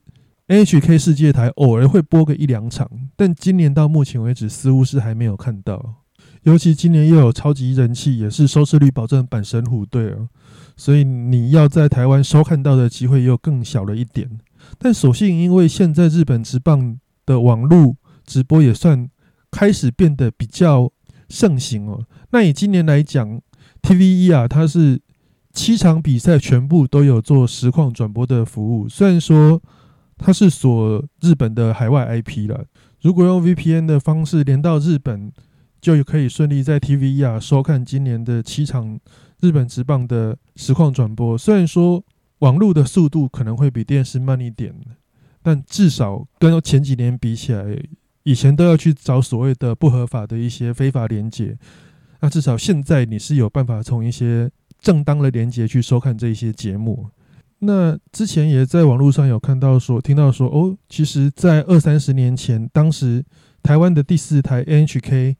[0.49, 5.95] H K 世界台偶尔会播个一两场，但今年到目前为止似乎是还没有看到。
[6.43, 10.29] 尤其今年又有超级人气，也是收视率保证版神虎队哦，
[10.77, 14.39] 所以你要在台湾收看到的机会又更小了一点。
[14.77, 19.09] 但所幸因为现在日本直棒的网络直播也算
[19.51, 20.91] 开始变得比较
[21.29, 22.05] 盛行哦。
[22.31, 23.41] 那以今年来讲
[23.81, 25.01] ，TVE 啊，它是
[25.53, 29.61] 七场比赛全部都有做实况转播的服务，虽然说。
[30.19, 32.65] 它是锁日本的海外 IP 了。
[33.01, 35.31] 如果用 VPN 的方式连到日本，
[35.79, 38.99] 就可以顺利在 TVE 啊收看今年的七场
[39.41, 41.37] 日本职棒的实况转播。
[41.37, 42.03] 虽然说
[42.39, 44.73] 网络的速度可能会比电视慢一点，
[45.43, 47.63] 但至少跟前几年比起来，
[48.27, 51.57] 以前都要去找所谓的不合法的一些非法连接，
[52.19, 54.51] 那至少现在你是有办法从一些
[54.81, 57.07] 正当的连接去收看这一些节目。
[57.59, 63.23] 那之前也在网络上有看到说，听到说哦，其实，在二三十年前，当时
[63.63, 65.37] 台湾的第四台 NHK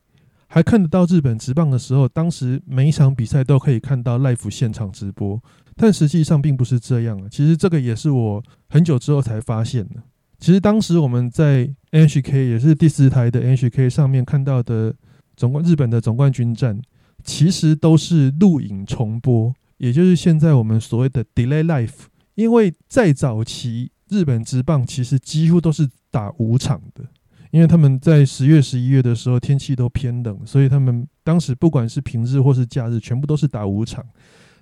[0.47, 5.37] 还看得到日本直棒的时候，当时每一场比赛都可以看到 live 现场直播，
[5.75, 7.29] 但实际上并不是这样。
[7.29, 10.01] 其实这个也是我很久之后才发现的。
[10.39, 11.67] 其实当时我们在
[11.97, 14.95] NHK 也是第四台的 NHK 上面看到的
[15.35, 16.79] 总冠日本的总冠军战，
[17.23, 19.51] 其实都是录影重播。
[19.77, 27.03] 也就是现在我们所谓的 delay life，因为在早期日本职棒其实几乎都是打五场的，
[27.49, 34.05] 因为他们在十月、十一月的时候天气都偏冷，所以他们当时不管是平日或是假日，全部都是打五场。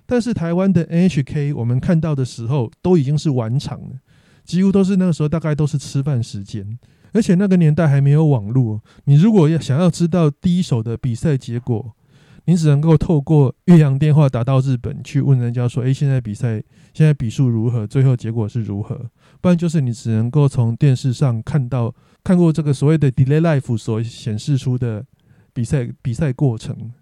[0.06, 3.96] 但是台湾的 NHK 我们看到的时候都已经是晚场了，
[4.44, 6.78] 几乎都是那个时候大概都是吃饭时间，
[7.12, 11.94] 而且那个年代还没有网络，你如果要想要知道第一手的比赛结果。
[12.48, 16.62] 你只能够透过岳阳电话打到日本去问人家说：“诶，现在比赛
[16.94, 17.84] 现在比数如何？
[17.84, 19.10] 最后结果是如何？”
[19.42, 21.92] 不然就是你只能够从电视上看到
[22.22, 25.04] 看过这个所谓的 delay life 所显示出的
[25.52, 26.92] 比赛比赛过程，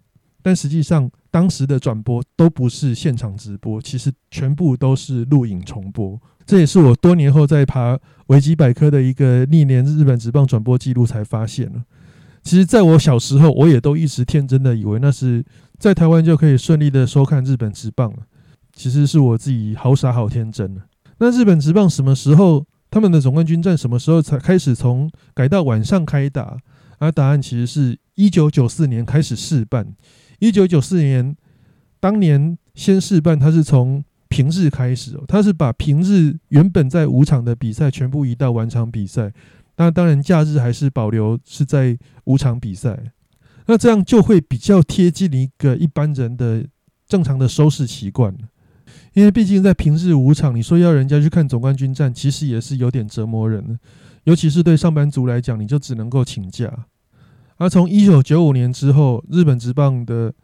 [0.44, 6.20] 但实际上当时的转播都不是现场直播，其实全部都是录影重播。
[6.44, 11.82] 这也是我多年后在爬维基百科的一个历年日本直棒转播记录才发现了。
[12.42, 15.42] 其实，在我小时候，我也都一直天真的以为那是
[15.78, 18.18] 在台湾就可以顺利的收看日本职棒了。
[18.74, 20.76] 其实是我自己好傻好天真。
[21.16, 26.58] 那日本职棒什么时候他们的总冠军战什么时候才开始从改到晚上开打？
[26.98, 29.94] 而答案其实是一九九四年开始试办。
[30.46, 31.34] 一九九四年
[32.00, 39.32] 当年先试办，他是从平日开始哦，它是把平日原本在五场的比赛全部移到晚场比赛。
[39.76, 43.12] 那当然，假日还是保留是在五场比赛，
[43.66, 46.66] 那这样就会比较贴近一个一般人的
[47.08, 48.36] 正常的收视习惯
[49.14, 53.78] 因为毕竟在平日五场，你说要人家去看总冠军战，其实也是有点折磨人，
[54.24, 56.86] 尤其是对上班族来讲，你就只能够请假。
[57.56, 60.34] 而从一九九五年之后，日本职棒的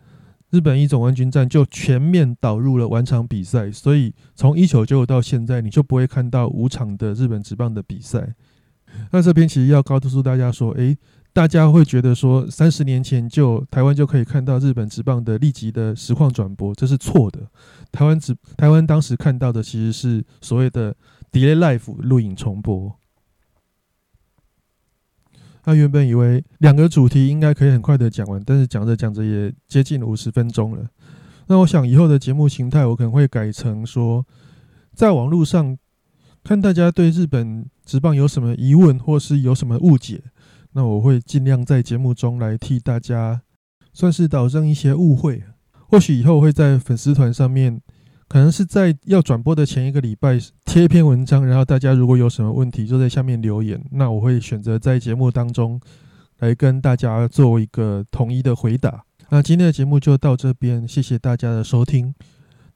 [0.51, 8.35] 日本一总冠军战就全面导入了完场比赛，所以从一九九五到现在，你就不会看到五场的日本职棒的比赛。
[9.13, 10.97] 那这边其实要告诉大家说，诶，
[11.33, 17.41] 大家会觉得说，三十年前就台湾就可以看到日本职棒的立即的实况转播，这是错的。
[17.93, 20.95] 台湾职台湾当时看到的其实是所谓的
[21.31, 23.00] delay live 录影重播。
[25.63, 30.87] 他原本以为两个主题应该可以很快的讲完，但是讲着讲着也接近五十分钟了。
[31.47, 34.27] 那我想以后的节目形态，我可能会改成说，
[34.95, 35.77] 在网络上
[36.43, 40.23] 看大家对日本职棒有什么疑问，或是有什么误解，
[40.73, 43.43] 那我会尽量在节目中来替大家
[43.93, 45.43] 算是导正一些误会。
[45.89, 47.81] 或许以后会在粉丝团上面。
[48.31, 53.85] 可能是在要转播的前一个礼拜贴一篇文章，然后大家如果有什么问题，就在下面留言。
[53.91, 55.81] 那我会选择在节目当中
[56.39, 59.03] 来跟大家做一个统一的回答。
[59.31, 62.15] 那今天的节目就到这边，谢谢大家的收听。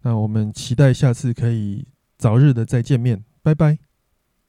[0.02, 1.86] 那我们期待下次可以
[2.18, 3.93] 早日的再见面，拜拜。